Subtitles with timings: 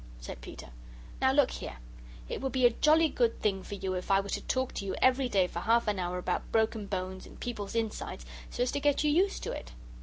[0.19, 0.69] said Peter.
[1.21, 1.77] "Now look here.
[2.27, 4.85] It would be a jolly good thing for you if I were to talk to
[4.87, 8.71] you every day for half an hour about broken bones and people's insides, so as
[8.71, 9.73] to get you used to it."